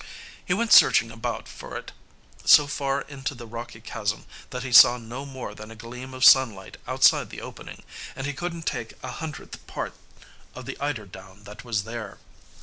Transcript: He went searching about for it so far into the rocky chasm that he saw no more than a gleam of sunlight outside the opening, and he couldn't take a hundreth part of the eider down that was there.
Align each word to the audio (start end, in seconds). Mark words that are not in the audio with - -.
He 0.43 0.55
went 0.55 0.73
searching 0.73 1.11
about 1.11 1.47
for 1.47 1.77
it 1.77 1.91
so 2.43 2.65
far 2.65 3.01
into 3.01 3.35
the 3.35 3.45
rocky 3.45 3.79
chasm 3.79 4.25
that 4.49 4.63
he 4.63 4.71
saw 4.71 4.97
no 4.97 5.27
more 5.27 5.53
than 5.53 5.69
a 5.69 5.75
gleam 5.75 6.15
of 6.15 6.25
sunlight 6.25 6.77
outside 6.87 7.29
the 7.29 7.41
opening, 7.43 7.83
and 8.15 8.25
he 8.25 8.33
couldn't 8.33 8.65
take 8.65 8.93
a 9.03 9.11
hundreth 9.11 9.67
part 9.67 9.93
of 10.55 10.65
the 10.65 10.75
eider 10.81 11.05
down 11.05 11.43
that 11.43 11.63
was 11.63 11.83
there. 11.83 12.17